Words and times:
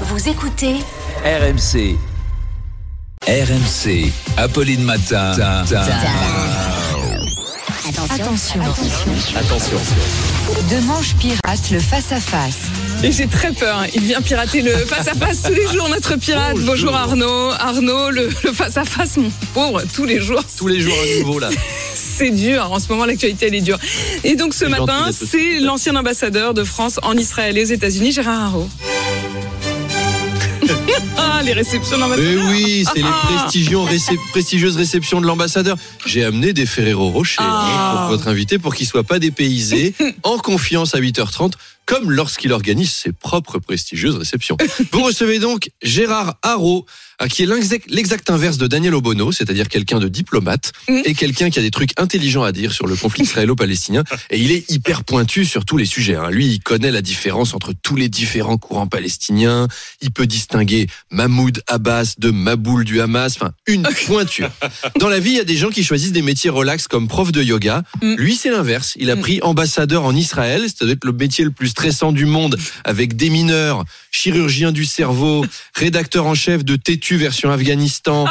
Vous 0.00 0.28
écoutez 0.28 0.74
RMC. 1.24 1.96
RMC. 3.26 4.10
Apolline 4.36 4.82
Matin. 4.82 5.32
Attention. 8.10 8.60
Attention. 9.36 9.78
De 10.70 10.80
manche 10.86 11.14
pirate 11.16 11.70
le 11.70 11.78
face-à-face. 11.80 12.56
Et 13.02 13.12
j'ai 13.12 13.26
très 13.26 13.52
peur. 13.52 13.78
hein. 13.78 13.86
Il 13.94 14.02
vient 14.02 14.20
pirater 14.20 14.62
le 14.62 14.72
face-à-face 14.76 15.42
tous 15.42 15.52
les 15.52 15.66
jours, 15.72 15.88
notre 15.88 16.16
pirate. 16.16 16.56
Bonjour 16.60 16.94
Arnaud. 16.94 17.50
Arnaud, 17.58 18.10
le 18.10 18.28
le 18.44 18.52
face-à-face, 18.52 19.16
mon 19.18 19.30
pauvre, 19.52 19.82
tous 19.94 20.04
les 20.04 20.20
jours. 20.20 20.42
tous 20.58 20.66
les 20.68 20.80
jours 20.80 20.94
un 20.94 21.20
nouveau 21.20 21.38
là. 21.38 21.50
C'est 21.94 22.30
dur. 22.30 22.70
En 22.72 22.78
ce 22.78 22.88
moment, 22.88 23.04
l'actualité, 23.04 23.46
elle 23.46 23.54
est 23.54 23.60
dure. 23.60 23.78
Et 24.24 24.36
donc, 24.36 24.54
ce 24.54 24.64
matin, 24.64 25.10
c'est 25.12 25.60
l'ancien 25.60 25.94
ambassadeur 25.96 26.54
de 26.54 26.64
France 26.64 26.98
en 27.02 27.16
Israël 27.16 27.56
et 27.58 27.62
aux 27.62 27.66
États-Unis, 27.66 28.12
Gérard 28.12 28.42
Haro. 28.44 28.68
Ah, 31.16 31.40
les 31.44 31.52
réceptions 31.52 31.96
Mais 31.96 32.02
d'ambassadeurs. 32.02 32.46
oui, 32.50 32.84
c'est 32.92 33.00
les 33.02 33.06
Ah. 33.06 33.86
récep- 33.90 34.18
prestigieuses 34.32 34.76
réceptions 34.76 35.20
de 35.20 35.26
l'ambassadeur. 35.26 35.76
J'ai 36.06 36.24
amené 36.24 36.52
des 36.52 36.66
Ferrero 36.66 37.10
Rocher 37.10 37.36
Ah. 37.40 37.96
pour 38.06 38.16
votre 38.16 38.28
invité 38.28 38.58
pour 38.58 38.74
qu'il 38.74 38.86
soit 38.86 39.04
pas 39.04 39.18
dépaysé, 39.18 39.94
en 40.22 40.38
confiance 40.38 40.94
à 40.94 40.98
8h30, 40.98 41.54
comme 41.86 42.10
lorsqu'il 42.10 42.52
organise 42.52 42.92
ses 42.92 43.12
propres 43.12 43.58
prestigieuses 43.58 44.16
réceptions. 44.16 44.56
Vous 44.92 45.02
recevez 45.02 45.38
donc 45.38 45.70
Gérard 45.82 46.36
Haro, 46.42 46.86
euh, 47.22 47.26
qui 47.28 47.42
est 47.42 47.46
l'exact 47.88 48.30
inverse 48.30 48.58
de 48.58 48.66
Daniel 48.66 48.94
Obono, 48.94 49.32
c'est-à-dire 49.32 49.68
quelqu'un 49.68 49.98
de 50.00 50.08
diplomate 50.08 50.72
et 50.88 51.14
quelqu'un 51.14 51.50
qui 51.50 51.58
a 51.58 51.62
des 51.62 51.70
trucs 51.70 51.90
intelligents 51.98 52.42
à 52.42 52.52
dire 52.52 52.72
sur 52.72 52.86
le 52.86 52.96
conflit 52.96 53.22
israélo-palestinien. 53.24 54.02
Et 54.30 54.40
il 54.40 54.50
est 54.50 54.70
hyper 54.70 55.04
pointu 55.04 55.44
sur 55.44 55.64
tous 55.64 55.76
les 55.76 55.84
sujets. 55.84 56.14
hein. 56.16 56.30
Lui, 56.30 56.46
il 56.46 56.60
connaît 56.60 56.90
la 56.90 57.02
différence 57.02 57.54
entre 57.54 57.72
tous 57.82 57.96
les 57.96 58.08
différents 58.08 58.58
courants 58.58 58.86
palestiniens. 58.88 59.68
Il 60.00 60.10
peut 60.10 60.26
distinguer 60.26 60.86
Mahmoud 61.10 61.62
Abbas 61.68 62.14
de 62.18 62.30
Maboul 62.30 62.84
du 62.84 63.00
Hamas. 63.00 63.34
Enfin, 63.36 63.52
une 63.66 63.86
pointure. 64.06 64.50
Dans 64.98 65.08
la 65.08 65.20
vie, 65.20 65.30
il 65.30 65.36
y 65.36 65.40
a 65.40 65.44
des 65.44 65.56
gens 65.56 65.70
qui 65.70 65.84
choisissent 65.84 66.12
des 66.12 66.22
métiers 66.22 66.50
relax 66.50 66.88
comme 66.88 67.08
prof 67.08 67.30
de 67.32 67.42
yoga. 67.42 67.82
Mm. 68.02 68.14
Lui, 68.16 68.34
c'est 68.36 68.50
l'inverse. 68.50 68.94
Il 68.96 69.10
a 69.10 69.16
Mm. 69.16 69.20
pris 69.20 69.40
ambassadeur 69.42 70.04
en 70.04 70.14
Israël. 70.16 70.64
Être 70.64 71.04
le 71.04 71.12
métier 71.12 71.44
le 71.44 71.50
plus 71.50 71.73
stressant 71.74 72.12
du 72.12 72.24
monde 72.24 72.56
avec 72.84 73.16
des 73.16 73.30
mineurs, 73.30 73.84
chirurgien 74.12 74.70
du 74.70 74.84
cerveau, 74.84 75.44
rédacteur 75.74 76.24
en 76.24 76.36
chef 76.36 76.64
de 76.64 76.76
Tétu 76.76 77.16
version 77.16 77.50
Afghanistan 77.50 78.26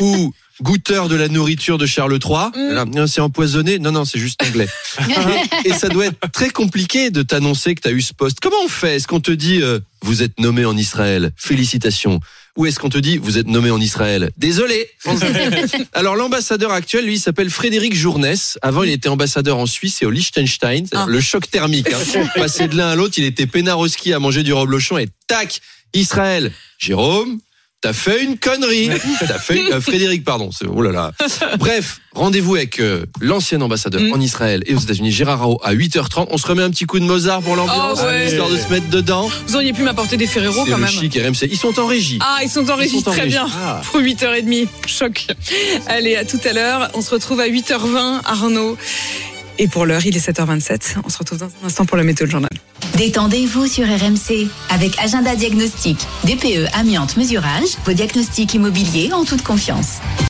ou 0.00 0.32
goûteur 0.62 1.08
de 1.08 1.16
la 1.16 1.28
nourriture 1.28 1.78
de 1.78 1.86
Charles 1.86 2.18
III. 2.22 2.50
Mm. 2.56 3.06
C'est 3.06 3.20
empoisonné 3.20 3.78
Non, 3.78 3.92
non, 3.92 4.04
c'est 4.04 4.18
juste 4.18 4.42
anglais. 4.46 4.68
Et 5.64 5.72
ça 5.72 5.88
doit 5.88 6.06
être 6.06 6.30
très 6.32 6.50
compliqué 6.50 7.10
de 7.10 7.22
t'annoncer 7.22 7.74
que 7.74 7.82
tu 7.82 7.88
as 7.88 7.92
eu 7.92 8.02
ce 8.02 8.14
poste. 8.14 8.38
Comment 8.40 8.56
on 8.64 8.68
fait? 8.68 8.96
Est-ce 8.96 9.06
qu'on 9.06 9.20
te 9.20 9.30
dit 9.30 9.62
euh, 9.62 9.80
vous 10.02 10.22
êtes 10.22 10.38
nommé 10.38 10.64
en 10.64 10.76
Israël? 10.76 11.32
Félicitations. 11.36 12.20
Ou 12.56 12.66
est-ce 12.66 12.80
qu'on 12.80 12.88
te 12.88 12.98
dit 12.98 13.18
vous 13.18 13.38
êtes 13.38 13.46
nommé 13.46 13.70
en 13.70 13.80
Israël? 13.80 14.30
Désolé. 14.36 14.90
Alors 15.92 16.16
l'ambassadeur 16.16 16.72
actuel, 16.72 17.06
lui, 17.06 17.18
s'appelle 17.18 17.50
Frédéric 17.50 17.94
Journès. 17.94 18.58
Avant, 18.62 18.82
il 18.82 18.90
était 18.90 19.08
ambassadeur 19.08 19.58
en 19.58 19.66
Suisse 19.66 20.02
et 20.02 20.06
au 20.06 20.10
Liechtenstein. 20.10 20.86
Ah. 20.92 21.06
Le 21.08 21.20
choc 21.20 21.48
thermique. 21.48 21.88
Hein. 21.92 22.26
Passer 22.34 22.66
de 22.66 22.76
l'un 22.76 22.88
à 22.88 22.96
l'autre, 22.96 23.14
il 23.16 23.24
était 23.24 23.46
peinard 23.46 23.78
au 23.78 23.86
ski 23.86 24.12
à 24.12 24.18
manger 24.18 24.42
du 24.42 24.52
reblochon 24.52 24.98
et 24.98 25.08
tac, 25.28 25.60
Israël. 25.94 26.52
Jérôme, 26.78 27.38
t'as 27.80 27.92
fait 27.92 28.24
une 28.24 28.38
connerie. 28.38 28.90
T'as 29.20 29.38
fait 29.38 29.60
une- 29.60 29.72
euh, 29.72 29.80
Frédéric, 29.80 30.24
pardon. 30.24 30.50
Oh 30.68 30.82
là 30.82 30.90
là. 30.92 31.12
Bref, 31.58 32.00
rendez-vous 32.12 32.56
avec 32.56 32.80
euh, 32.80 33.04
l'ancien 33.20 33.60
ambassadeur 33.60 34.00
Mm. 34.02 34.12
en 34.12 34.20
Israël 34.20 34.62
et 34.66 34.74
aux 34.74 34.78
États-Unis, 34.80 35.12
Gérard 35.12 35.40
Rao, 35.40 35.60
à 35.62 35.74
8h30. 35.74 36.26
On 36.30 36.38
se 36.38 36.46
remet 36.46 36.62
un 36.62 36.70
petit 36.70 36.84
coup 36.86 36.98
de 36.98 37.04
Mozart 37.04 37.42
pour 37.42 37.54
l'ambiance, 37.56 38.00
Oh 38.02 38.06
ouais. 38.06 38.26
histoire 38.28 38.48
de 38.50 38.56
se 38.56 38.68
mettre 38.68 38.88
dedans. 38.88 39.30
Vous 39.46 39.54
auriez 39.56 39.72
pu 39.72 39.82
m'apporter 39.82 40.16
des 40.16 40.26
Ferrero 40.26 40.64
quand 40.64 40.70
le 40.72 40.76
même. 40.78 40.88
chic 40.88 41.14
RMC. 41.14 41.48
Ils 41.50 41.56
sont 41.56 41.78
en 41.78 41.86
régie. 41.86 42.18
Ah, 42.20 42.38
ils 42.42 42.50
sont 42.50 42.68
en 42.70 42.76
régie, 42.76 43.00
sont 43.00 43.08
en 43.08 43.12
très 43.12 43.22
régie. 43.22 43.34
bien. 43.36 43.48
Ah. 43.54 43.80
Pour 43.84 44.00
8h30, 44.00 44.66
choc. 44.86 45.26
Allez, 45.86 46.16
à 46.16 46.24
tout 46.24 46.40
à 46.44 46.52
l'heure. 46.52 46.90
On 46.94 47.00
se 47.00 47.10
retrouve 47.10 47.40
à 47.40 47.48
8h20, 47.48 48.22
Arnaud. 48.24 48.76
Et 49.60 49.66
pour 49.68 49.86
l'heure, 49.86 50.04
il 50.06 50.16
est 50.16 50.20
7h27. 50.20 50.96
On 51.04 51.08
se 51.08 51.18
retrouve 51.18 51.38
dans 51.38 51.46
un 51.46 51.66
instant 51.66 51.84
pour 51.84 51.96
la 51.96 52.04
météo 52.04 52.26
de 52.26 52.30
journal. 52.30 52.50
Détendez-vous 52.98 53.68
sur 53.68 53.84
RMC 53.86 54.48
avec 54.70 54.98
Agenda 54.98 55.36
Diagnostic. 55.36 56.04
DPE, 56.24 56.66
amiante, 56.74 57.16
mesurage. 57.16 57.76
Vos 57.84 57.92
diagnostics 57.92 58.54
immobiliers 58.54 59.12
en 59.12 59.24
toute 59.24 59.42
confiance. 59.42 60.00